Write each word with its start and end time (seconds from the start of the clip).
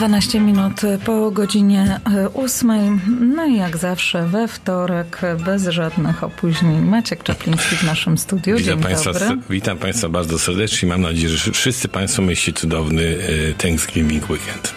12 0.00 0.40
minut 0.40 0.80
po 1.04 1.30
godzinie 1.30 2.00
8. 2.34 3.00
No 3.34 3.46
i 3.46 3.56
jak 3.56 3.76
zawsze 3.76 4.26
we 4.26 4.48
wtorek, 4.48 5.20
bez 5.44 5.68
żadnych 5.68 6.24
opóźnień. 6.24 6.80
Maciek 6.80 7.22
Czapliński 7.22 7.76
w 7.76 7.82
naszym 7.82 8.18
studiu. 8.18 8.56
Witam 8.56 8.74
Dzień 8.74 8.82
Państwa, 8.82 9.12
dobry. 9.12 9.38
witam 9.50 9.78
Państwa 9.78 10.08
bardzo 10.08 10.38
serdecznie. 10.38 10.88
Mam 10.88 11.00
nadzieję, 11.00 11.28
że 11.28 11.52
wszyscy 11.52 11.88
Państwo 11.88 12.22
mieliście 12.22 12.52
cudowny 12.52 13.02
e, 13.50 13.54
Thanksgiving 13.54 14.30
weekend. 14.30 14.74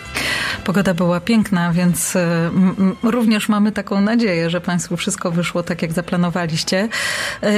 Pogoda 0.66 0.94
była 0.94 1.20
piękna, 1.20 1.72
więc 1.74 2.16
m, 2.16 2.96
również 3.04 3.50
mamy 3.50 3.72
taką 3.72 4.02
nadzieję, 4.02 4.50
że 4.50 4.62
Państwu 4.62 4.98
wszystko 4.98 5.32
wyszło 5.32 5.64
tak, 5.64 5.82
jak 5.82 5.92
zaplanowaliście. 5.94 6.90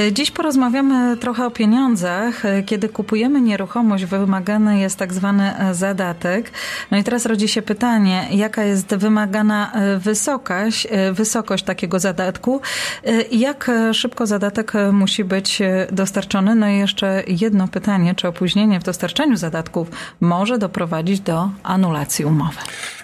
Y, 0.08 0.12
Dziś 0.12 0.30
porozmawiamy 0.30 1.16
trochę 1.16 1.46
o 1.46 1.50
pieniądzach. 1.50 2.44
Y, 2.44 2.62
Kiedy 2.66 2.88
kupujemy 2.88 3.40
nieruchomość, 3.40 4.04
wymagany 4.04 4.78
jest 4.78 4.98
tak 4.98 5.12
zwany 5.12 5.58
e, 5.58 5.74
zadatek. 5.74 6.50
No 6.90 6.98
i 6.98 7.04
teraz 7.04 7.26
rodzi 7.26 7.48
się 7.48 7.62
pytanie, 7.62 8.28
jaka 8.30 8.64
jest 8.64 8.94
wymagana 8.96 9.72
e, 9.72 9.98
wysokość, 9.98 10.86
e, 10.90 11.12
wysokość 11.12 11.64
takiego 11.64 11.98
zadatku 12.00 12.60
e, 13.04 13.22
i 13.22 13.40
jak 13.40 13.68
e, 13.68 13.94
szybko 13.94 14.26
zadatek 14.26 14.74
e, 14.74 14.92
musi 14.92 15.24
być 15.24 15.60
e, 15.60 15.86
dostarczony. 15.92 16.54
No 16.54 16.68
i 16.68 16.78
jeszcze 16.78 17.22
jedno 17.26 17.68
pytanie, 17.68 18.14
czy 18.14 18.28
opóźnienie 18.28 18.80
w 18.80 18.84
dostarczeniu 18.84 19.36
zadatków 19.36 19.88
może 20.20 20.58
doprowadzić 20.58 21.20
do 21.20 21.50
anulacji 21.62 22.24
umowy? 22.24 22.58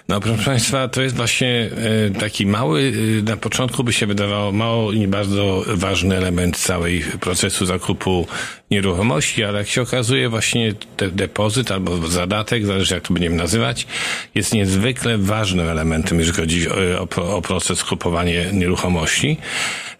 No 0.07 0.19
proszę 0.19 0.43
Państwa, 0.43 0.87
to 0.87 1.01
jest 1.01 1.15
właśnie 1.15 1.69
e, 2.15 2.19
taki 2.19 2.45
mały, 2.45 2.93
e, 3.19 3.21
na 3.21 3.37
początku 3.37 3.83
by 3.83 3.93
się 3.93 4.07
wydawało 4.07 4.51
mało 4.51 4.91
i 4.91 5.07
bardzo 5.07 5.63
ważny 5.67 6.17
element 6.17 6.57
całej 6.57 7.01
procesu 7.01 7.65
zakupu 7.65 8.27
nieruchomości, 8.73 9.43
ale 9.43 9.57
jak 9.57 9.67
się 9.67 9.81
okazuje 9.81 10.29
właśnie 10.29 10.73
te 10.97 11.11
depozyt 11.11 11.71
albo 11.71 12.07
zadatek, 12.07 12.65
zależy 12.65 12.95
jak 12.95 13.07
to 13.07 13.13
będziemy 13.13 13.35
nazywać, 13.35 13.87
jest 14.35 14.53
niezwykle 14.53 15.17
ważnym 15.17 15.69
elementem, 15.69 16.19
jeżeli 16.19 16.37
chodzi 16.37 16.69
o, 16.69 17.07
o, 17.15 17.35
o 17.37 17.41
proces 17.41 17.83
kupowania 17.83 18.51
nieruchomości. 18.51 19.37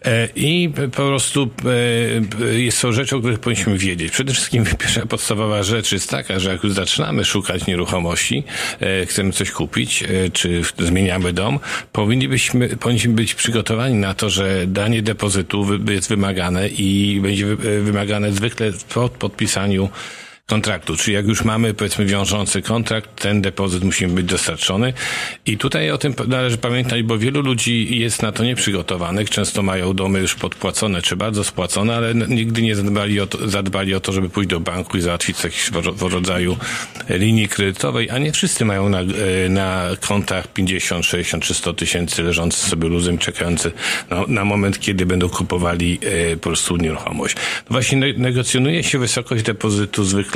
E, 0.04 0.28
I 0.36 0.70
po 0.96 1.02
prostu 1.02 1.50
e, 2.44 2.58
jest 2.58 2.82
to 2.82 2.92
rzecz, 2.92 3.12
o 3.12 3.18
których 3.18 3.38
powinniśmy 3.38 3.78
wiedzieć. 3.78 4.12
Przede 4.12 4.32
wszystkim 4.32 4.64
pierwsza 4.78 5.06
podstawowa 5.06 5.62
rzecz 5.62 5.92
jest 5.92 6.10
taka, 6.10 6.38
że 6.38 6.52
jak 6.52 6.64
już 6.64 6.72
zaczynamy 6.72 7.24
szukać 7.24 7.66
nieruchomości, 7.66 8.44
e, 8.80 9.06
chcemy 9.06 9.32
coś 9.32 9.50
kupić, 9.50 10.02
e, 10.02 10.30
czy 10.30 10.62
zmieniamy 10.78 11.32
dom, 11.32 11.60
powinniśmy, 11.92 12.68
powinniśmy 12.68 13.12
być 13.12 13.34
przygotowani 13.34 13.94
na 13.94 14.14
to, 14.14 14.30
że 14.30 14.66
danie 14.66 15.02
depozytu 15.02 15.66
jest 15.90 16.08
wymagane 16.08 16.68
i 16.68 17.20
będzie 17.22 17.46
wy- 17.46 17.82
wymagane 17.82 18.32
zwykle 18.32 18.63
po 18.72 19.08
podpisaniu 19.08 19.88
kontraktu. 20.46 20.96
Czyli 20.96 21.14
jak 21.14 21.26
już 21.26 21.44
mamy, 21.44 21.74
powiedzmy, 21.74 22.06
wiążący 22.06 22.62
kontrakt, 22.62 23.22
ten 23.22 23.42
depozyt 23.42 23.84
musi 23.84 24.06
być 24.06 24.26
dostarczony. 24.26 24.92
I 25.46 25.58
tutaj 25.58 25.90
o 25.90 25.98
tym 25.98 26.14
należy 26.28 26.58
pamiętać, 26.58 27.02
bo 27.02 27.18
wielu 27.18 27.42
ludzi 27.42 27.98
jest 27.98 28.22
na 28.22 28.32
to 28.32 28.44
nieprzygotowanych. 28.44 29.30
Często 29.30 29.62
mają 29.62 29.94
domy 29.94 30.20
już 30.20 30.34
podpłacone, 30.34 31.02
czy 31.02 31.16
bardzo 31.16 31.44
spłacone, 31.44 31.96
ale 31.96 32.14
nigdy 32.14 32.62
nie 32.62 32.76
zadbali 32.76 33.20
o 33.20 33.26
to, 33.26 33.48
zadbali 33.48 33.94
o 33.94 34.00
to 34.00 34.12
żeby 34.12 34.28
pójść 34.28 34.50
do 34.50 34.60
banku 34.60 34.96
i 34.96 35.00
załatwić 35.00 35.36
w 35.96 36.02
rodzaju 36.02 36.56
linii 37.08 37.48
kredytowej, 37.48 38.10
a 38.10 38.18
nie 38.18 38.32
wszyscy 38.32 38.64
mają 38.64 38.88
na, 38.88 39.00
e, 39.00 39.48
na 39.48 39.88
kontach 40.00 40.48
50, 40.48 41.06
60 41.06 41.44
czy 41.44 41.54
100 41.54 41.72
tysięcy 41.72 42.22
leżące 42.22 42.68
sobie 42.68 42.88
luzem, 42.88 43.18
czekające 43.18 43.70
na, 44.10 44.24
na 44.28 44.44
moment, 44.44 44.80
kiedy 44.80 45.06
będą 45.06 45.28
kupowali 45.28 45.98
e, 46.02 46.36
po 46.36 46.42
prostu 46.42 46.76
nieruchomość. 46.76 47.36
Właśnie 47.70 47.98
ne- 47.98 48.12
negocjonuje 48.12 48.82
się 48.82 48.98
wysokość 48.98 49.42
depozytu 49.42 50.04
zwykle 50.04 50.33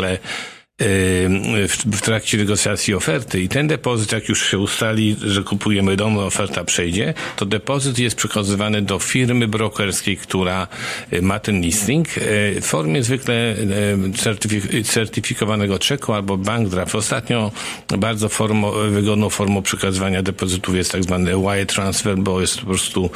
w, 1.68 1.96
w 1.96 2.00
trakcie 2.00 2.38
negocjacji 2.38 2.94
oferty 2.94 3.40
i 3.40 3.48
ten 3.48 3.66
depozyt, 3.66 4.12
jak 4.12 4.28
już 4.28 4.50
się 4.50 4.58
ustali, 4.58 5.16
że 5.22 5.42
kupujemy 5.42 5.96
dom, 5.96 6.18
oferta 6.18 6.64
przejdzie, 6.64 7.14
to 7.36 7.46
depozyt 7.46 7.98
jest 7.98 8.16
przekazywany 8.16 8.82
do 8.82 8.98
firmy 8.98 9.48
brokerskiej, 9.48 10.16
która 10.16 10.66
e, 11.10 11.22
ma 11.22 11.38
ten 11.38 11.60
listing 11.60 12.08
e, 12.08 12.20
w 12.60 12.64
formie 12.64 13.02
zwykle 13.02 13.56
certyfik- 14.12 14.84
certyfikowanego 14.84 15.78
czeku 15.78 16.12
albo 16.12 16.36
bank 16.36 16.68
draft. 16.68 16.94
Ostatnio 16.94 17.52
bardzo 17.98 18.28
formo, 18.28 18.72
wygodną 18.72 19.30
formą 19.30 19.62
przekazywania 19.62 20.22
depozytów 20.22 20.76
jest 20.76 20.92
tak 20.92 21.02
zwany 21.02 21.32
wire 21.36 21.66
transfer, 21.66 22.18
bo 22.18 22.40
jest 22.40 22.60
po 22.60 22.66
prostu 22.66 23.10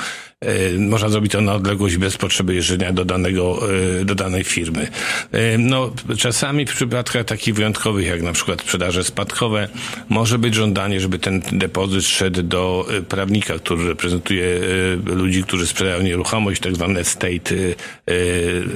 Można 0.79 1.09
zrobić 1.09 1.33
to 1.33 1.41
na 1.41 1.55
odległość 1.55 1.97
bez 1.97 2.17
potrzeby 2.17 2.55
jeżdżenia 2.55 2.93
do, 2.93 3.05
danego, 3.05 3.59
e, 4.01 4.05
do 4.05 4.15
danej 4.15 4.45
firmy. 4.45 4.89
E, 5.33 5.59
No, 5.59 5.93
czasami 6.19 6.67
w 6.67 6.75
przypadkach 6.75 7.25
takich 7.25 7.55
wyjątkowych, 7.55 8.07
jak 8.07 8.23
na 8.23 8.33
przykład 8.33 8.61
sprzedaże 8.61 9.05
spadkowe, 9.05 9.69
może 10.09 10.39
być 10.39 10.55
żądanie, 10.55 11.01
żeby 11.01 11.19
ten 11.19 11.43
depozyt 11.53 12.05
szedł 12.05 12.43
do 12.43 12.87
e, 12.99 13.03
prawnika, 13.03 13.59
który 13.59 13.89
reprezentuje 13.89 14.47
e, 14.47 15.15
ludzi, 15.15 15.43
którzy 15.43 15.67
sprzedają 15.67 16.03
nieruchomość, 16.03 16.61
tak 16.61 16.75
zwane 16.75 17.01
estate 17.01 17.55
e, 17.55 18.15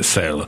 e, 0.00 0.04
sale. 0.04 0.46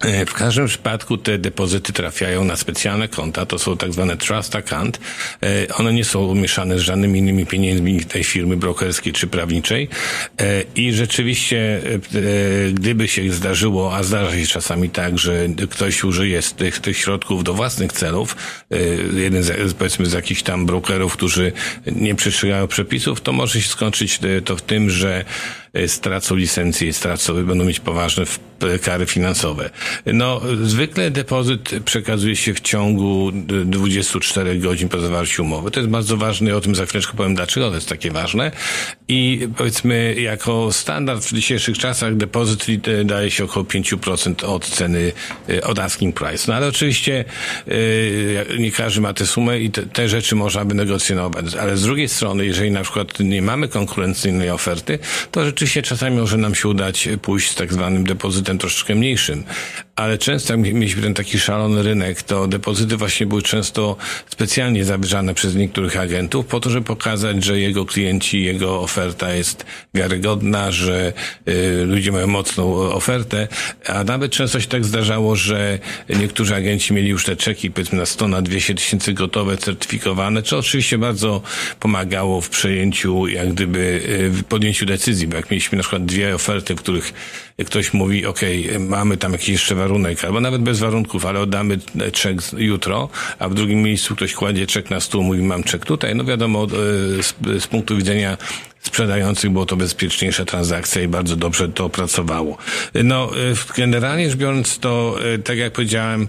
E, 0.00 0.26
W 0.26 0.34
każdym 0.34 0.66
przypadku 0.66 1.16
te 1.16 1.38
depozyty 1.38 1.92
trafiają 1.92 2.44
na 2.44 2.56
specjalne 2.56 3.08
konta, 3.08 3.46
to 3.46 3.58
są 3.58 3.76
tak 3.76 3.92
zwane 3.92 4.16
trust 4.16 4.56
account. 4.56 5.00
E, 5.42 5.74
One 5.74 5.92
nie 5.92 6.04
są 6.04 6.34
mieszane 6.34 6.78
z 6.78 6.82
żadnymi 6.82 7.18
innymi 7.18 7.46
pieniędzmi 7.46 8.04
tej 8.04 8.24
firmy 8.24 8.56
brokerskiej 8.56 9.12
czy 9.12 9.26
prawniczej. 9.26 9.88
E, 10.40 10.64
I 10.76 10.92
rzeczywiście, 10.92 11.80
gdyby 12.72 13.08
się 13.08 13.32
zdarzyło, 13.32 13.96
a 13.96 14.02
zdarza 14.02 14.36
się 14.38 14.46
czasami 14.46 14.90
tak, 14.90 15.18
że 15.18 15.48
ktoś 15.70 16.04
użyje 16.04 16.42
z 16.42 16.52
tych, 16.52 16.78
tych 16.80 16.96
środków 16.98 17.44
do 17.44 17.54
własnych 17.54 17.92
celów, 17.92 18.36
jeden 19.16 19.42
z, 19.42 19.74
powiedzmy 19.74 20.06
z 20.06 20.12
jakichś 20.12 20.42
tam 20.42 20.66
brokerów, 20.66 21.12
którzy 21.12 21.52
nie 21.86 22.14
przestrzegają 22.14 22.66
przepisów, 22.66 23.20
to 23.20 23.32
może 23.32 23.60
się 23.60 23.68
skończyć 23.68 24.20
to 24.44 24.56
w 24.56 24.62
tym, 24.62 24.90
że 24.90 25.24
stracą 25.86 26.36
licencję 26.36 26.88
i 26.88 26.92
stracą, 26.92 27.44
będą 27.44 27.64
mieć 27.64 27.80
poważne 27.80 28.24
kary 28.82 29.06
finansowe. 29.06 29.70
No, 30.06 30.40
zwykle 30.62 31.10
depozyt 31.10 31.70
przekazuje 31.84 32.36
się 32.36 32.54
w 32.54 32.60
ciągu 32.60 33.30
d- 33.34 33.64
24 33.64 34.58
godzin 34.58 34.88
po 34.88 35.00
zawarciu 35.00 35.42
umowy. 35.42 35.70
To 35.70 35.80
jest 35.80 35.90
bardzo 35.90 36.16
ważne 36.16 36.50
i 36.50 36.52
o 36.52 36.60
tym 36.60 36.74
za 36.74 36.86
chwileczkę 36.86 37.16
powiem, 37.16 37.34
dlaczego 37.34 37.68
to 37.68 37.74
jest 37.74 37.88
takie 37.88 38.10
ważne. 38.10 38.50
I 39.10 39.48
powiedzmy, 39.56 40.14
jako 40.20 40.72
standard 40.72 41.24
w 41.24 41.34
dzisiejszych 41.34 41.78
czasach 41.78 42.16
depozyt 42.16 42.66
daje 43.04 43.30
się 43.30 43.44
około 43.44 43.64
5% 43.64 44.44
od 44.44 44.66
ceny, 44.66 45.12
e, 45.48 45.62
od 45.62 45.78
asking 45.78 46.14
price. 46.16 46.44
No 46.48 46.54
ale 46.54 46.66
oczywiście 46.66 47.24
e, 47.66 48.58
nie 48.58 48.72
każdy 48.72 49.00
ma 49.00 49.12
tę 49.12 49.26
sumę 49.26 49.60
i 49.60 49.70
te, 49.70 49.82
te 49.82 50.08
rzeczy 50.08 50.34
można 50.34 50.64
by 50.64 50.74
negocjować. 50.74 51.54
Ale 51.54 51.76
z 51.76 51.82
drugiej 51.82 52.08
strony, 52.08 52.46
jeżeli 52.46 52.70
na 52.70 52.82
przykład 52.82 53.20
nie 53.20 53.42
mamy 53.42 53.68
konkurencyjnej 53.68 54.50
oferty, 54.50 54.98
to 55.30 55.44
rzeczywiście 55.44 55.82
czasami 55.82 56.16
może 56.16 56.36
nam 56.36 56.54
się 56.54 56.68
udać 56.68 57.08
pójść 57.22 57.50
z 57.50 57.54
tak 57.54 57.72
zwanym 57.72 58.04
depozytem 58.04 58.58
troszeczkę 58.58 58.94
mniejszym. 58.94 59.44
Ale 59.96 60.18
często 60.18 60.52
jak 60.52 60.62
mieliśmy 60.62 61.02
ten 61.02 61.14
taki 61.14 61.38
szalony 61.38 61.82
rynek, 61.82 62.22
to 62.22 62.48
depozyty 62.48 62.96
właśnie 62.96 63.26
były 63.26 63.42
często 63.42 63.96
specjalnie 64.30 64.84
zawyżane 64.84 65.34
przez 65.34 65.54
niektórych 65.54 65.98
agentów 66.00 66.46
po 66.46 66.60
to, 66.60 66.70
żeby 66.70 66.86
pokazać, 66.86 67.44
że 67.44 67.60
jego 67.60 67.86
klienci, 67.86 68.44
jego 68.44 68.86
oferta 68.98 69.34
jest 69.34 69.66
wiarygodna, 69.94 70.70
że 70.70 71.12
y, 71.48 71.84
ludzie 71.86 72.12
mają 72.12 72.26
mocną 72.26 72.74
ofertę, 72.76 73.48
a 73.86 74.04
nawet 74.04 74.32
często 74.32 74.60
się 74.60 74.66
tak 74.66 74.84
zdarzało, 74.84 75.36
że 75.36 75.78
niektórzy 76.08 76.54
agenci 76.54 76.94
mieli 76.94 77.08
już 77.08 77.24
te 77.24 77.36
czeki 77.36 77.70
powiedzmy 77.70 77.98
na 77.98 78.06
100, 78.06 78.28
na 78.28 78.42
200 78.42 78.74
tysięcy 78.74 79.12
gotowe, 79.12 79.56
certyfikowane, 79.56 80.42
co 80.42 80.58
oczywiście 80.58 80.98
bardzo 80.98 81.42
pomagało 81.80 82.40
w 82.40 82.48
przejęciu, 82.48 83.26
jak 83.26 83.52
gdyby 83.52 83.78
y, 84.08 84.30
w 84.30 84.44
podjęciu 84.44 84.86
decyzji, 84.86 85.26
bo 85.26 85.36
jak 85.36 85.50
mieliśmy 85.50 85.76
na 85.76 85.82
przykład 85.82 86.04
dwie 86.04 86.34
oferty, 86.34 86.74
w 86.74 86.78
których 86.78 87.12
ktoś 87.66 87.92
mówi, 87.92 88.26
ok, 88.26 88.40
mamy 88.78 89.16
tam 89.16 89.32
jakiś 89.32 89.48
jeszcze 89.48 89.74
warunek, 89.74 90.24
albo 90.24 90.40
nawet 90.40 90.62
bez 90.62 90.78
warunków, 90.78 91.26
ale 91.26 91.40
oddamy 91.40 91.78
czek 92.12 92.36
jutro, 92.56 93.08
a 93.38 93.48
w 93.48 93.54
drugim 93.54 93.82
miejscu 93.82 94.16
ktoś 94.16 94.34
kładzie 94.34 94.66
czek 94.66 94.90
na 94.90 95.00
stół, 95.00 95.22
mówi, 95.22 95.42
mam 95.42 95.62
czek 95.62 95.86
tutaj, 95.86 96.14
no 96.14 96.24
wiadomo, 96.24 96.64
y, 96.64 97.22
z, 97.22 97.34
z 97.58 97.66
punktu 97.66 97.96
widzenia 97.96 98.36
sprzedających 98.80 99.50
było 99.50 99.66
to 99.66 99.76
bezpieczniejsza 99.76 100.44
transakcja 100.44 101.02
i 101.02 101.08
bardzo 101.08 101.36
dobrze 101.36 101.68
to 101.68 101.88
pracowało. 101.88 102.56
No, 103.04 103.30
y, 103.36 103.74
generalnie 103.76 104.30
rzecz 104.30 104.38
biorąc, 104.38 104.78
to 104.78 105.18
y, 105.34 105.38
tak 105.38 105.58
jak 105.58 105.72
powiedziałem, 105.72 106.28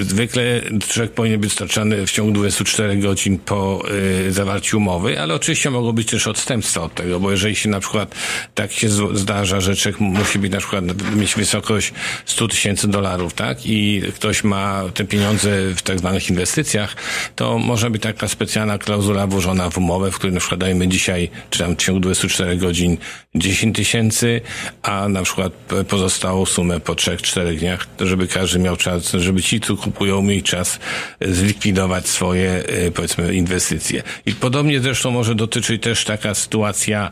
Zwykle 0.00 0.60
czek 0.88 1.12
powinien 1.12 1.40
być 1.40 1.50
dostarczany 1.50 2.06
w 2.06 2.10
ciągu 2.10 2.32
24 2.32 2.96
godzin 2.96 3.38
po 3.38 3.82
yy, 4.24 4.32
zawarciu 4.32 4.78
umowy, 4.78 5.20
ale 5.20 5.34
oczywiście 5.34 5.70
mogą 5.70 5.92
być 5.92 6.10
też 6.10 6.26
odstępstwa 6.26 6.80
od 6.80 6.94
tego, 6.94 7.20
bo 7.20 7.30
jeżeli 7.30 7.56
się 7.56 7.68
na 7.68 7.80
przykład 7.80 8.14
tak 8.54 8.72
się 8.72 8.88
zdarza, 9.12 9.60
że 9.60 9.76
czek 9.76 10.00
musi 10.00 10.38
być 10.38 10.52
na 10.52 10.58
przykład 10.58 10.84
mieć 11.16 11.34
wysokość 11.34 11.92
100 12.26 12.48
tysięcy 12.48 12.88
dolarów, 12.88 13.34
tak? 13.34 13.66
I 13.66 14.02
ktoś 14.14 14.44
ma 14.44 14.82
te 14.94 15.04
pieniądze 15.04 15.74
w 15.76 15.82
tak 15.82 15.98
zwanych 15.98 16.30
inwestycjach, 16.30 16.96
to 17.36 17.58
może 17.58 17.90
być 17.90 18.02
taka 18.02 18.28
specjalna 18.28 18.78
klauzula 18.78 19.26
włożona 19.26 19.70
w 19.70 19.78
umowę, 19.78 20.10
w 20.10 20.14
której 20.14 20.34
na 20.34 20.40
przykład 20.40 20.60
dajemy 20.60 20.88
dzisiaj, 20.88 21.30
czy 21.50 21.58
tam 21.58 21.76
w 21.76 21.78
ciągu 21.78 22.00
24 22.00 22.56
godzin 22.56 22.96
10 23.34 23.76
tysięcy, 23.76 24.40
a 24.82 25.08
na 25.08 25.22
przykład 25.22 25.52
pozostałą 25.88 26.46
sumę 26.46 26.80
po 26.80 26.92
3-4 26.92 27.56
dniach, 27.56 27.86
żeby 28.00 28.28
każdy 28.28 28.58
miał 28.58 28.76
czas, 28.76 29.12
żeby 29.12 29.42
ci, 29.42 29.60
co 29.60 29.76
kupują, 29.76 30.22
mieli 30.22 30.42
czas 30.42 30.78
zlikwidować 31.20 32.08
swoje, 32.08 32.64
powiedzmy, 32.94 33.34
inwestycje. 33.34 34.02
I 34.26 34.32
podobnie 34.32 34.80
zresztą 34.80 35.10
może 35.10 35.34
dotyczyć 35.34 35.82
też 35.82 36.04
taka 36.04 36.34
sytuacja 36.34 37.10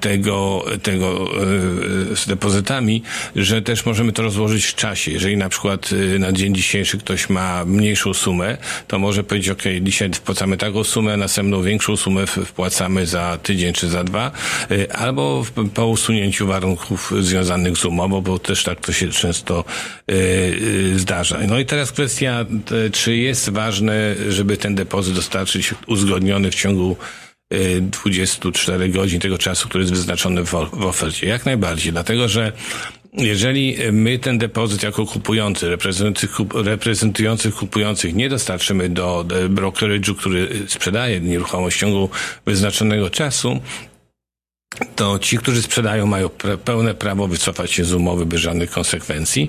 tego, 0.00 0.64
tego 0.82 1.28
z 2.14 2.26
depozytami, 2.26 3.02
że 3.36 3.62
też 3.62 3.86
możemy 3.86 4.12
to 4.12 4.22
rozłożyć 4.22 4.64
w 4.64 4.74
czasie. 4.74 5.10
Jeżeli 5.10 5.36
na 5.36 5.48
przykład 5.48 5.90
na 6.18 6.32
dzień 6.32 6.54
dzisiejszy 6.54 6.98
ktoś 6.98 7.28
ma 7.28 7.64
mniejszą 7.64 8.14
sumę, 8.14 8.58
to 8.88 8.98
może 8.98 9.24
powiedzieć, 9.24 9.50
ok, 9.50 9.62
dzisiaj 9.82 10.10
wpłacamy 10.14 10.56
taką 10.56 10.84
sumę, 10.84 11.16
następną 11.16 11.62
większą 11.62 11.96
sumę 11.96 12.26
wpłacamy 12.26 13.06
za 13.06 13.38
tydzień 13.42 13.72
czy 13.72 13.88
za 13.88 14.04
dwa, 14.04 14.30
albo 15.06 15.44
po 15.74 15.86
usunięciu 15.86 16.46
warunków 16.46 17.12
związanych 17.20 17.76
z 17.76 17.84
umową, 17.84 18.20
bo 18.20 18.38
też 18.38 18.64
tak 18.64 18.80
to 18.80 18.92
się 18.92 19.08
często 19.08 19.64
zdarza. 20.96 21.38
No 21.48 21.58
i 21.58 21.64
teraz 21.64 21.92
kwestia, 21.92 22.46
czy 22.92 23.16
jest 23.16 23.50
ważne, 23.50 24.14
żeby 24.28 24.56
ten 24.56 24.74
depozyt 24.74 25.14
dostarczyć 25.14 25.74
uzgodniony 25.86 26.50
w 26.50 26.54
ciągu 26.54 26.96
24 27.80 28.88
godzin 28.88 29.20
tego 29.20 29.38
czasu, 29.38 29.68
który 29.68 29.84
jest 29.84 29.94
wyznaczony 29.94 30.44
w, 30.44 30.54
ofercie. 30.84 31.26
Jak 31.26 31.46
najbardziej, 31.46 31.92
dlatego 31.92 32.28
że 32.28 32.52
jeżeli 33.12 33.76
my 33.92 34.18
ten 34.18 34.38
depozyt 34.38 34.82
jako 34.82 35.06
kupujący, 35.06 35.76
reprezentujących 36.54 37.54
kupujących 37.54 38.14
nie 38.14 38.28
dostarczymy 38.28 38.88
do 38.88 39.24
brokerage'u, 39.48 40.14
który 40.14 40.48
sprzedaje 40.66 41.20
nieruchomość 41.20 41.76
w 41.76 41.80
ciągu 41.80 42.10
wyznaczonego 42.46 43.10
czasu, 43.10 43.60
to 44.96 45.18
ci, 45.18 45.38
którzy 45.38 45.62
sprzedają, 45.62 46.06
mają 46.06 46.28
pełne 46.64 46.94
prawo 46.94 47.28
wycofać 47.28 47.72
się 47.72 47.84
z 47.84 47.92
umowy 47.92 48.26
bez 48.26 48.40
żadnych 48.40 48.70
konsekwencji. 48.70 49.48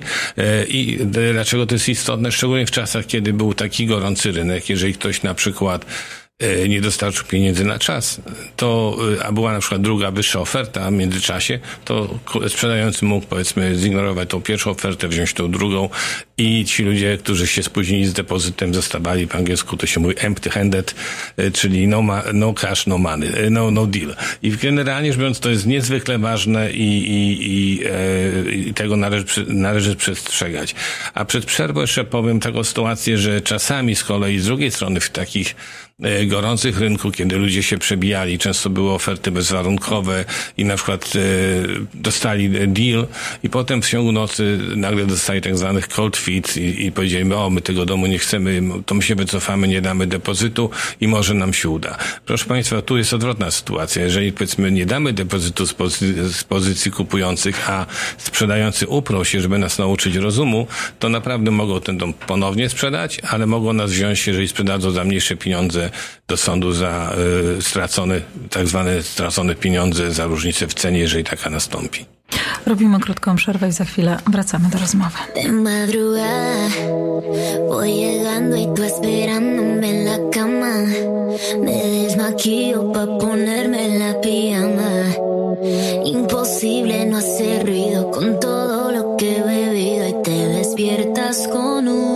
I 0.68 0.98
dlaczego 1.32 1.66
to 1.66 1.74
jest 1.74 1.88
istotne? 1.88 2.32
Szczególnie 2.32 2.66
w 2.66 2.70
czasach, 2.70 3.06
kiedy 3.06 3.32
był 3.32 3.54
taki 3.54 3.86
gorący 3.86 4.32
rynek, 4.32 4.68
jeżeli 4.68 4.94
ktoś 4.94 5.22
na 5.22 5.34
przykład 5.34 5.84
E, 5.84 6.27
nie 6.68 6.80
dostarczył 6.80 7.26
pieniędzy 7.26 7.64
na 7.64 7.78
czas, 7.78 8.20
to, 8.56 8.98
e, 9.18 9.24
a 9.24 9.32
była 9.32 9.52
na 9.52 9.60
przykład 9.60 9.82
druga, 9.82 10.10
wyższa 10.10 10.40
oferta 10.40 10.90
w 10.90 10.92
międzyczasie, 10.92 11.58
to 11.84 12.18
sprzedający 12.48 13.04
mógł 13.04 13.26
powiedzmy 13.26 13.74
zignorować 13.76 14.28
tą 14.30 14.42
pierwszą 14.42 14.70
ofertę, 14.70 15.08
wziąć 15.08 15.34
tą 15.34 15.50
drugą 15.50 15.88
i 16.36 16.64
ci 16.64 16.82
ludzie, 16.82 17.18
którzy 17.18 17.46
się 17.46 17.62
spóźnili 17.62 18.06
z 18.06 18.12
depozytem, 18.12 18.74
zostawali 18.74 19.26
po 19.26 19.38
angielsku 19.38 19.76
to 19.76 19.86
się 19.86 20.00
mówi 20.00 20.14
empty-handed, 20.14 20.94
e, 21.36 21.50
czyli 21.50 21.88
no, 21.88 22.02
ma, 22.02 22.22
no 22.32 22.54
cash, 22.54 22.86
no 22.86 22.98
money, 22.98 23.50
no, 23.50 23.70
no 23.70 23.86
deal. 23.86 24.16
I 24.42 24.50
generalnie 24.50 25.12
rzecz 25.12 25.18
biorąc 25.18 25.40
to 25.40 25.50
jest 25.50 25.66
niezwykle 25.66 26.18
ważne 26.18 26.72
i, 26.72 26.98
i, 26.98 27.46
i, 27.50 27.84
e, 27.86 28.52
i 28.52 28.74
tego 28.74 28.96
należy, 28.96 29.26
należy 29.46 29.96
przestrzegać. 29.96 30.74
A 31.14 31.24
przed 31.24 31.44
przerwą 31.44 31.80
jeszcze 31.80 32.04
powiem 32.04 32.40
taką 32.40 32.64
sytuację, 32.64 33.18
że 33.18 33.40
czasami 33.40 33.96
z 33.96 34.04
kolei 34.04 34.38
z 34.38 34.44
drugiej 34.44 34.70
strony 34.70 35.00
w 35.00 35.10
takich 35.10 35.54
E, 36.02 36.26
gorących 36.28 36.78
rynku, 36.78 37.10
kiedy 37.10 37.36
ludzie 37.36 37.62
się 37.62 37.78
przebijali, 37.78 38.38
często 38.38 38.70
były 38.70 38.90
oferty 38.92 39.30
bezwarunkowe 39.30 40.24
i 40.56 40.64
na 40.64 40.76
przykład 40.76 41.12
e, 41.16 41.20
dostali 41.94 42.68
deal 42.68 43.06
i 43.42 43.50
potem 43.50 43.82
w 43.82 43.88
ciągu 43.88 44.12
nocy 44.12 44.58
nagle 44.76 45.06
dostali 45.06 45.40
tak 45.40 45.58
zwanych 45.58 45.88
cold 45.88 46.16
feet 46.16 46.56
i, 46.56 46.86
i 46.86 46.92
powiedzieli, 46.92 47.32
o 47.32 47.50
my 47.50 47.60
tego 47.60 47.86
domu 47.86 48.06
nie 48.06 48.18
chcemy, 48.18 48.62
to 48.86 48.94
my 48.94 49.02
się 49.02 49.14
wycofamy, 49.14 49.68
nie 49.68 49.80
damy 49.80 50.06
depozytu 50.06 50.70
i 51.00 51.08
może 51.08 51.34
nam 51.34 51.52
się 51.52 51.68
uda. 51.68 51.96
Proszę 52.26 52.44
Państwa, 52.44 52.82
tu 52.82 52.96
jest 52.96 53.14
odwrotna 53.14 53.50
sytuacja. 53.50 54.02
Jeżeli 54.02 54.32
powiedzmy 54.32 54.70
nie 54.70 54.86
damy 54.86 55.12
depozytu 55.12 55.66
z, 55.66 55.74
pozy 55.74 56.30
z 56.32 56.44
pozycji 56.44 56.90
kupujących, 56.90 57.70
a 57.70 57.86
sprzedający 58.18 58.86
uprą 58.86 59.24
się, 59.24 59.40
żeby 59.40 59.58
nas 59.58 59.78
nauczyć 59.78 60.16
rozumu, 60.16 60.66
to 60.98 61.08
naprawdę 61.08 61.50
mogą 61.50 61.80
ten 61.80 61.98
dom 61.98 62.12
ponownie 62.12 62.68
sprzedać, 62.68 63.20
ale 63.30 63.46
mogą 63.46 63.72
nas 63.72 63.90
wziąć, 63.90 64.26
jeżeli 64.26 64.48
sprzedadzą 64.48 64.90
za 64.90 65.04
mniejsze 65.04 65.36
pieniądze 65.36 65.90
do 66.28 66.36
sądu 66.36 66.72
za 66.72 67.12
y, 67.58 67.62
stracone, 67.62 68.20
tak 68.50 68.66
zwane 68.66 69.02
stracone 69.02 69.54
pieniądze 69.54 70.10
za 70.10 70.24
różnicę 70.26 70.66
w 70.66 70.74
cenie, 70.74 70.98
jeżeli 70.98 71.24
taka 71.24 71.50
nastąpi. 71.50 72.06
Robimy 72.66 73.00
krótką 73.00 73.36
przerwę 73.36 73.68
i 73.68 73.72
za 73.72 73.84
chwilę 73.84 74.18
wracamy 74.26 74.68
do 74.68 74.78
rozmowy. 74.78 75.18
De 75.34 75.52
madrugada 75.52 76.68
voy 77.68 77.92
llegando 77.92 78.56
y 78.56 78.66
tú 78.74 78.82
esperándome 78.82 79.90
en 79.90 80.04
la 80.04 80.30
cama 80.30 80.74
Me 81.64 81.76
desmaquillo 82.02 82.92
pa 82.92 83.06
ponerme 83.18 83.98
la 83.98 84.20
pijama 84.20 84.90
Imposible 86.04 87.06
no 87.06 87.18
hacer 87.18 87.66
ruido 87.66 88.10
con 88.10 88.40
todo 88.40 88.92
lo 88.92 89.16
que 89.16 89.36
he 89.36 89.42
bebido 89.42 90.08
Y 90.08 90.22
te 90.22 90.46
despiertas 90.58 91.48
con 91.48 91.88
un 91.88 92.07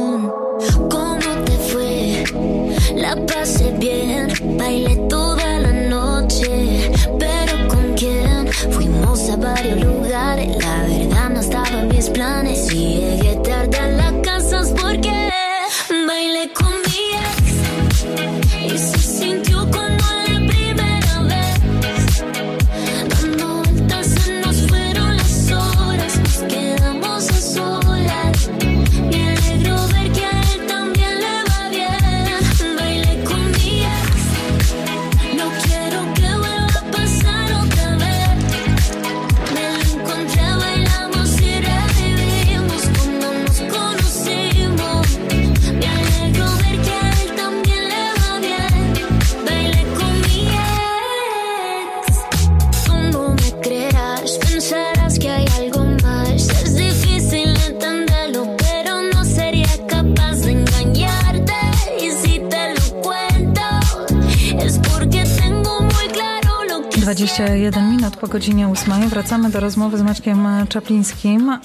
minut 67.80 68.16
po 68.16 68.28
godzinie 68.28 68.68
8 68.68 69.08
wracamy 69.08 69.50
do 69.50 69.60
rozmowy 69.60 69.98
z 69.98 70.02
Maćkiem 70.02 70.46
Czaplińskim. 70.68 71.50
E, 71.50 71.58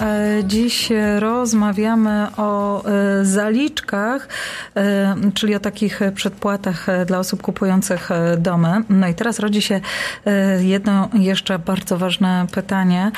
dziś 0.44 0.89
rozmawiamy 1.20 2.27
o 2.38 2.84
e, 2.86 3.25
zaliczkach, 3.25 4.27
e, 4.75 5.15
czyli 5.34 5.56
o 5.56 5.60
takich 5.60 6.00
przedpłatach 6.15 6.88
dla 7.06 7.20
osób 7.20 7.41
kupujących 7.41 8.10
domy. 8.38 8.82
No 8.89 9.08
i 9.08 9.13
teraz 9.13 9.39
rodzi 9.39 9.62
się 9.62 9.82
jedno 10.60 11.10
jeszcze 11.13 11.60
bardzo 11.60 11.98
ważne 11.98 12.46
pytanie. 12.51 13.12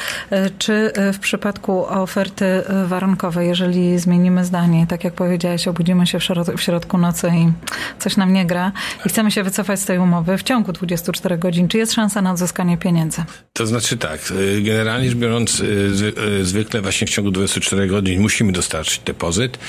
Czy 0.57 0.91
w 1.13 1.19
przypadku 1.19 1.85
oferty 1.85 2.63
warunkowej, 2.85 3.47
jeżeli 3.47 3.99
zmienimy 3.99 4.45
zdanie, 4.45 4.87
tak 4.87 5.03
jak 5.03 5.13
powiedziałeś, 5.13 5.67
obudzimy 5.67 6.07
się 6.07 6.19
w 6.55 6.61
środku 6.61 6.97
nocy 6.97 7.27
i 7.27 7.51
coś 7.99 8.17
nam 8.17 8.33
nie 8.33 8.45
gra 8.45 8.71
i 9.05 9.09
chcemy 9.09 9.31
się 9.31 9.43
wycofać 9.43 9.79
z 9.79 9.85
tej 9.85 9.99
umowy 9.99 10.37
w 10.37 10.43
ciągu 10.43 10.71
24 10.71 11.37
godzin, 11.37 11.67
czy 11.67 11.77
jest 11.77 11.93
szansa 11.93 12.08
na 12.21 12.31
odzyskanie 12.31 12.77
pieniędzy? 12.77 13.23
To 13.53 13.67
znaczy 13.67 13.97
tak, 13.97 14.31
y, 14.31 14.61
generalnie 14.61 15.09
rzecz 15.09 15.17
biorąc, 15.17 15.59
y, 15.59 16.13
y, 16.41 16.45
zwykle 16.45 16.81
właśnie 16.81 17.07
w 17.07 17.09
ciągu 17.09 17.31
24 17.31 17.87
godzin 17.87 18.21
musimy 18.21 18.51
dostarczyć 18.51 19.01
depozyt, 19.05 19.59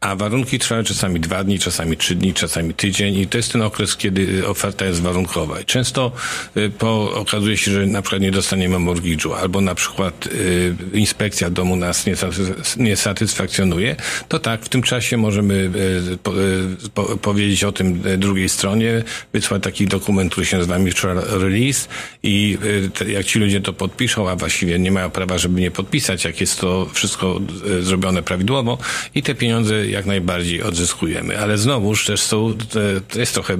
a 0.00 0.16
warunki 0.16 0.58
trwają 0.58 0.84
czasami 0.84 1.20
dwa 1.20 1.44
dni, 1.44 1.58
czasami 1.58 1.96
trzy 1.96 2.14
dni, 2.14 2.34
czasami 2.34 2.74
tydzień 2.74 3.18
i 3.18 3.26
to 3.26 3.36
jest 3.36 3.52
ten 3.52 3.62
okres, 3.62 3.96
kiedy 3.96 4.48
oferta 4.48 4.84
jest 4.84 5.00
warunkowa. 5.00 5.60
I 5.60 5.64
często 5.64 6.12
po, 6.78 7.14
okazuje 7.14 7.56
się, 7.56 7.70
że 7.70 7.86
na 7.86 8.02
przykład 8.02 8.22
nie 8.22 8.30
dostaniemy 8.30 8.76
mortgage'u, 8.76 9.34
albo 9.34 9.60
na 9.60 9.74
przykład 9.74 10.28
inspekcja 10.92 11.50
domu 11.50 11.76
nas 11.76 12.06
nie, 12.06 12.14
nie 12.76 12.96
satysfakcjonuje, 12.96 13.96
to 14.28 14.38
tak, 14.38 14.64
w 14.64 14.68
tym 14.68 14.82
czasie 14.82 15.16
możemy 15.16 15.70
po, 16.22 16.32
po, 16.94 17.02
powiedzieć 17.16 17.64
o 17.64 17.72
tym 17.72 18.02
drugiej 18.18 18.48
stronie, 18.48 19.02
wysłać 19.32 19.62
taki 19.62 19.86
dokument, 19.86 20.32
który 20.32 20.46
się 20.46 20.56
nazywa 20.56 20.78
mutual 20.78 21.16
release 21.16 21.88
i 22.22 22.58
y, 23.00 23.10
jak 23.10 23.26
ci 23.26 23.38
ludzie 23.38 23.60
to 23.60 23.72
podpiszą, 23.72 24.28
a 24.28 24.36
właściwie 24.36 24.78
nie 24.78 24.90
mają 24.90 25.10
prawa, 25.10 25.38
żeby 25.38 25.60
nie 25.60 25.70
podpisać, 25.70 26.24
jak 26.24 26.40
jest 26.40 26.60
to 26.60 26.86
wszystko 26.92 27.40
y, 27.66 27.82
zrobione 27.82 28.22
prawidłowo 28.22 28.78
i 29.14 29.22
te 29.22 29.34
pieniądze 29.34 29.86
jak 29.86 30.06
najbardziej 30.06 30.62
odzyskujemy. 30.62 31.38
Ale 31.38 31.58
znowuż 31.58 32.06
też 32.06 32.20
są, 32.20 32.54
jest 33.14 33.34
trochę 33.34 33.56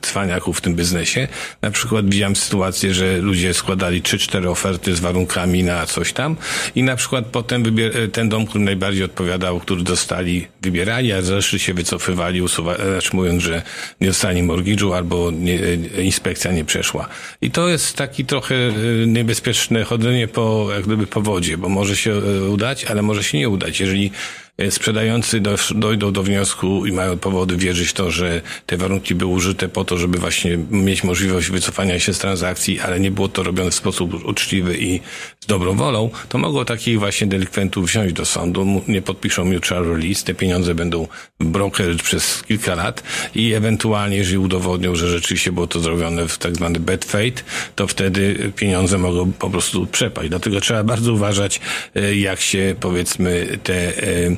trwaniaków 0.00 0.58
w 0.58 0.60
tym 0.60 0.74
biznesie. 0.74 1.28
Na 1.62 1.70
przykład 1.70 2.10
widziałem 2.10 2.36
sytuację, 2.36 2.94
że 2.94 3.18
ludzie 3.18 3.54
składali 3.54 4.02
3-4 4.02 4.48
oferty 4.48 4.96
z 4.96 5.00
warunkami 5.00 5.62
na 5.64 5.86
coś 5.86 6.12
tam 6.12 6.36
i 6.74 6.82
na 6.82 6.96
przykład 6.96 7.24
potem 7.26 7.64
ten 8.12 8.28
dom, 8.28 8.46
który 8.46 8.64
najbardziej 8.64 9.04
odpowiadał, 9.04 9.60
który 9.60 9.82
dostali, 9.82 10.46
wybierali, 10.62 11.12
a 11.12 11.22
zresztą 11.22 11.58
się 11.58 11.74
wycofywali, 11.74 12.42
usuwa, 12.42 12.74
znaczy 12.74 13.10
mówiąc, 13.12 13.42
że 13.42 13.62
nie 14.00 14.06
dostali 14.06 14.42
mortgage'u 14.42 14.96
albo 14.96 15.30
nie, 15.30 15.58
inspekcja 16.02 16.52
nie 16.52 16.64
przeszła. 16.64 17.08
I 17.40 17.50
to 17.56 17.68
jest 17.68 17.96
taki 17.96 18.24
trochę 18.24 18.54
y, 18.54 19.04
niebezpieczne 19.06 19.84
chodzenie 19.84 20.28
po, 20.28 20.68
jak 20.74 20.84
gdyby 20.84 21.06
po 21.06 21.20
wodzie, 21.20 21.58
bo 21.58 21.68
może 21.68 21.96
się 21.96 22.12
y, 22.12 22.50
udać, 22.50 22.84
ale 22.84 23.02
może 23.02 23.24
się 23.24 23.38
nie 23.38 23.48
udać. 23.48 23.80
Jeżeli 23.80 24.10
E, 24.10 24.45
sprzedający 24.70 25.40
dojdą 25.74 26.12
do 26.12 26.22
wniosku 26.22 26.86
i 26.86 26.92
mają 26.92 27.18
powody 27.18 27.56
wierzyć 27.56 27.92
to, 27.92 28.10
że 28.10 28.40
te 28.66 28.76
warunki 28.76 29.14
były 29.14 29.32
użyte 29.32 29.68
po 29.68 29.84
to, 29.84 29.98
żeby 29.98 30.18
właśnie 30.18 30.58
mieć 30.70 31.04
możliwość 31.04 31.50
wycofania 31.50 31.98
się 31.98 32.14
z 32.14 32.18
transakcji, 32.18 32.80
ale 32.80 33.00
nie 33.00 33.10
było 33.10 33.28
to 33.28 33.42
robione 33.42 33.70
w 33.70 33.74
sposób 33.74 34.24
uczciwy 34.24 34.78
i 34.78 35.00
z 35.40 35.46
dobrą 35.46 35.76
wolą, 35.76 36.10
to 36.28 36.38
mogą 36.38 36.64
takich 36.64 36.98
właśnie 36.98 37.26
delikwentów 37.26 37.86
wziąć 37.86 38.12
do 38.12 38.24
sądu, 38.24 38.82
nie 38.88 39.02
podpiszą 39.02 39.44
mutual 39.44 39.84
release, 39.84 40.24
te 40.24 40.34
pieniądze 40.34 40.74
będą 40.74 41.08
broker 41.40 41.96
przez 41.96 42.42
kilka 42.42 42.74
lat 42.74 43.02
i 43.34 43.52
ewentualnie, 43.52 44.16
jeżeli 44.16 44.38
udowodnią, 44.38 44.94
że 44.94 45.10
rzeczywiście 45.10 45.52
było 45.52 45.66
to 45.66 45.80
zrobione 45.80 46.28
w 46.28 46.38
tak 46.38 46.56
zwany 46.56 46.80
bad 46.80 47.04
faith, 47.04 47.44
to 47.74 47.86
wtedy 47.86 48.52
pieniądze 48.56 48.98
mogą 48.98 49.32
po 49.32 49.50
prostu 49.50 49.86
przepaść. 49.86 50.28
Dlatego 50.28 50.60
trzeba 50.60 50.84
bardzo 50.84 51.12
uważać, 51.12 51.60
e, 51.94 52.16
jak 52.16 52.40
się 52.40 52.74
powiedzmy 52.80 53.58
te 53.62 54.02
e, 54.02 54.16
E, 54.16 54.36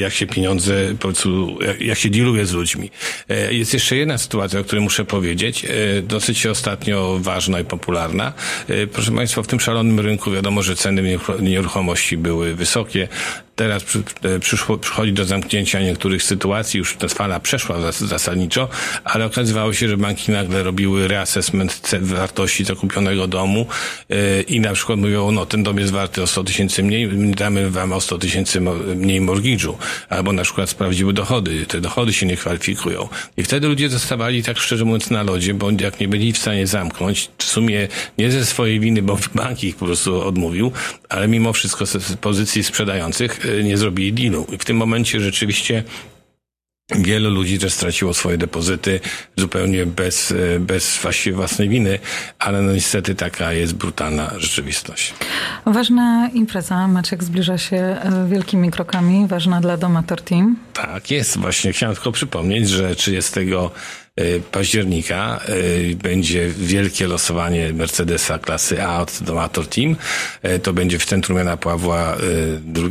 jak 0.00 0.12
się 0.12 0.26
pieniądze, 0.26 0.74
po 0.92 1.08
prostu, 1.08 1.58
jak 1.80 1.98
się 1.98 2.10
dealuje 2.10 2.46
z 2.46 2.52
ludźmi. 2.52 2.90
E, 3.28 3.54
jest 3.54 3.74
jeszcze 3.74 3.96
jedna 3.96 4.18
sytuacja, 4.18 4.60
o 4.60 4.64
której 4.64 4.84
muszę 4.84 5.04
powiedzieć, 5.04 5.64
e, 5.64 6.02
dosyć 6.02 6.46
ostatnio 6.46 7.18
ważna 7.20 7.60
i 7.60 7.64
popularna. 7.64 8.32
Proszę 8.92 9.12
Państwa, 9.12 9.42
w 9.42 9.46
tym 9.46 9.60
szalonym 9.60 10.00
rynku 10.00 10.30
wiadomo, 10.30 10.62
że 10.62 10.76
ceny 10.76 11.18
nieruchomości 11.40 12.16
były 12.16 12.54
wysokie. 12.54 13.08
Teraz 13.56 13.84
przy, 13.84 14.02
e, 14.22 14.38
przyszło, 14.38 14.78
przychodzi 14.78 15.12
do 15.12 15.24
zamknięcia 15.24 15.80
niektórych 15.80 16.22
sytuacji, 16.22 16.78
już 16.78 16.96
ta 16.96 17.08
fala 17.08 17.40
przeszła 17.40 17.92
zasadniczo, 17.92 18.68
ale 19.04 19.24
okazywało 19.24 19.72
się, 19.72 19.88
że 19.88 19.96
banki 19.96 20.32
nagle 20.32 20.62
robiły 20.62 21.08
reassessment 21.08 21.90
wartości 22.00 22.64
zakupionego 22.64 23.26
domu 23.28 23.66
yy, 24.08 24.16
i 24.42 24.60
na 24.60 24.72
przykład 24.72 24.98
mówią, 24.98 25.30
no 25.30 25.46
ten 25.46 25.62
dom 25.62 25.78
jest 25.78 25.92
warty 25.92 26.22
o 26.22 26.26
100 26.26 26.44
tysięcy 26.44 26.82
mniej, 26.82 27.08
damy 27.34 27.70
wam 27.70 27.92
o 27.92 28.00
100 28.00 28.18
tysięcy 28.18 28.60
mniej 28.96 29.20
mortgage'u. 29.20 29.74
Albo 30.08 30.32
na 30.32 30.42
przykład 30.42 30.70
sprawdziły 30.70 31.12
dochody, 31.12 31.66
te 31.66 31.80
dochody 31.80 32.12
się 32.12 32.26
nie 32.26 32.36
kwalifikują. 32.36 33.08
I 33.36 33.42
wtedy 33.42 33.68
ludzie 33.68 33.88
zostawali 33.88 34.42
tak 34.42 34.58
szczerze 34.58 34.84
mówiąc 34.84 35.10
na 35.10 35.22
lodzie, 35.22 35.54
bo 35.54 35.70
jak 35.80 36.00
nie 36.00 36.08
byli 36.08 36.32
w 36.32 36.38
stanie 36.38 36.66
zamknąć, 36.66 37.28
w 37.38 37.44
sumie 37.44 37.88
nie 38.18 38.30
ze 38.30 38.46
swojej 38.46 38.80
winy, 38.80 39.02
bo 39.02 39.18
bank 39.34 39.64
ich 39.64 39.76
po 39.76 39.86
prostu 39.86 40.22
odmówił, 40.22 40.72
ale 41.08 41.28
mimo 41.28 41.52
wszystko 41.52 41.86
z 41.86 42.16
pozycji 42.20 42.64
sprzedających 42.64 43.45
nie 43.64 43.76
zrobili 43.76 44.12
dealu. 44.12 44.46
I 44.52 44.58
w 44.58 44.64
tym 44.64 44.76
momencie 44.76 45.20
rzeczywiście 45.20 45.84
Wielu 46.94 47.30
ludzi 47.30 47.58
też 47.58 47.72
straciło 47.72 48.14
swoje 48.14 48.38
depozyty 48.38 49.00
zupełnie 49.36 49.86
bez, 49.86 50.30
y, 50.30 50.60
bez 50.60 51.00
własnej 51.32 51.68
winy, 51.68 51.98
ale 52.38 52.62
no 52.62 52.72
niestety 52.72 53.14
taka 53.14 53.52
jest 53.52 53.74
brutalna 53.74 54.30
rzeczywistość. 54.36 55.14
Ważna 55.64 56.30
impreza, 56.34 56.88
Maciek 56.88 57.24
zbliża 57.24 57.58
się 57.58 57.96
y, 58.26 58.28
wielkimi 58.28 58.70
krokami, 58.70 59.26
ważna 59.26 59.60
dla 59.60 59.76
Domator 59.76 60.22
Team. 60.22 60.56
Tak, 60.72 61.10
jest 61.10 61.38
właśnie. 61.38 61.72
Chciałem 61.72 61.94
tylko 61.94 62.12
przypomnieć, 62.12 62.68
że 62.68 62.96
30 62.96 63.40
Y, 63.40 63.70
października 64.50 65.40
y, 65.48 65.96
będzie 66.02 66.48
wielkie 66.58 67.06
losowanie 67.06 67.72
Mercedesa 67.72 68.38
klasy 68.38 68.82
A 68.82 69.02
od 69.02 69.18
Domator 69.22 69.66
Team. 69.66 69.96
Y, 70.44 70.58
to 70.58 70.72
będzie 70.72 70.98
w 70.98 71.04
Centrum 71.04 71.38
Jana 71.38 71.56
Pawła 71.56 72.16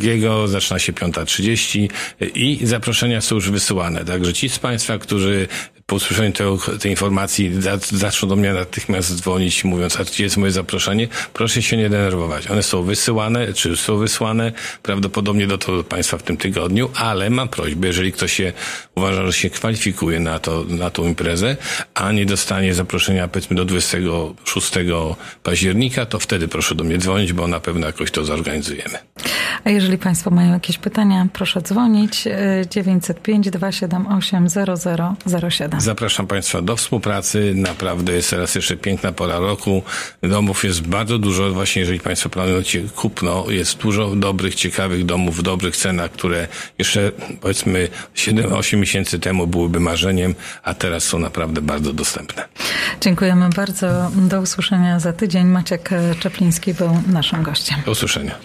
II, 0.01 0.24
zaczyna 0.46 0.79
się 0.79 0.94
5.30 0.94 1.89
i 2.36 2.60
zaproszenia 2.63 3.22
są 3.22 3.36
już 3.36 3.50
wysyłane. 3.50 4.05
Także 4.05 4.34
ci 4.34 4.50
z 4.50 4.60
Państwa, 4.60 4.98
którzy 4.98 5.48
po 5.88 5.96
usłyszeniu 5.96 6.32
tej, 6.32 6.80
tej 6.80 6.92
informacji 6.92 7.51
zaczną 7.92 8.30
do 8.30 8.36
mnie 8.36 8.54
natychmiast 8.54 9.15
dzwonić, 9.15 9.63
mówiąc, 9.63 10.00
a 10.00 10.04
gdzie 10.04 10.24
jest 10.24 10.38
moje 10.38 10.51
zaproszenie? 10.51 11.08
Proszę 11.34 11.62
się 11.62 11.77
nie 11.77 11.89
denerwować. 11.89 12.51
One 12.51 12.63
są 12.63 12.84
wysyłane, 12.84 13.54
czy 13.54 13.77
są 13.77 13.98
wysłane 13.98 14.51
prawdopodobnie 14.84 15.48
do, 15.48 15.58
to 15.58 15.84
Państwa 15.84 16.18
w 16.18 16.24
tym 16.24 16.38
tygodniu, 16.38 16.89
ale 16.96 17.30
mam 17.30 17.48
prośbę, 17.48 17.88
jeżeli 17.88 18.12
ktoś 18.12 18.34
się 18.34 18.54
uważa, 18.96 19.25
że 19.25 19.34
się 19.34 19.50
kwalifikuje 19.50 20.20
na, 20.20 20.39
to, 20.39 20.65
na 20.70 20.89
tą 20.89 21.06
imprezę, 21.06 21.58
a 21.94 22.12
nie 22.12 22.25
dostanie 22.25 22.74
zaproszenia 22.74 23.27
powiedzmy 23.27 23.56
do 23.56 23.65
26 23.65 24.72
października, 25.44 26.06
to 26.06 26.20
wtedy 26.20 26.48
proszę 26.48 26.75
do 26.75 26.84
mnie 26.84 26.98
dzwonić, 26.98 27.34
bo 27.34 27.48
na 27.48 27.60
pewno 27.60 27.88
jakoś 27.88 28.12
to 28.12 28.25
zorganizujemy. 28.25 28.98
A 29.63 29.70
jeżeli 29.70 29.98
Państwo 29.98 30.30
mają 30.30 30.54
jakieś 30.54 30.77
pytania, 30.77 31.27
proszę 31.34 31.62
dzwonić 31.62 32.24
905 32.70 33.50
278 33.50 34.48
0007. 35.50 35.75
Zapraszam 35.77 36.27
Państwa 36.27 36.62
do 36.62 36.75
współpracy. 36.75 37.53
Naprawdę 37.55 38.13
jest 38.13 38.29
teraz 38.29 38.55
jeszcze 38.55 38.77
piękna 38.77 39.12
pora 39.12 39.39
roku. 39.39 39.84
Domów 40.22 40.63
jest 40.63 40.88
bardzo 40.88 41.17
dużo. 41.17 41.53
Właśnie 41.53 41.79
jeżeli 41.79 42.00
Państwo 42.00 42.29
planujecie 42.29 42.82
kupno, 42.96 43.46
jest 43.50 43.77
dużo 43.77 44.15
dobrych, 44.15 44.55
ciekawych 44.55 45.05
domów 45.05 45.38
w 45.38 45.41
dobrych 45.41 45.77
cenach, 45.77 46.12
które 46.12 46.48
jeszcze 46.77 47.12
powiedzmy 47.41 47.88
7-8 48.15 48.77
miesięcy 48.77 49.20
temu 49.20 49.48
byłyby 49.48 49.79
marzeniem, 49.79 50.36
a 50.63 50.74
teraz 50.74 51.03
są 51.03 51.20
naprawdę 51.20 51.62
bardzo 51.62 51.94
dostępne. 51.94 52.46
Dziękujemy 53.01 53.50
bardzo. 53.50 54.12
Do 54.15 54.41
usłyszenia 54.41 55.00
za 55.00 55.13
tydzień. 55.13 55.48
Maciek 55.48 55.89
Czepliński 56.20 56.74
był 56.74 57.01
naszym 57.08 57.44
gościem. 57.44 57.77
Do 57.86 57.91
usłyszenia. 57.91 58.36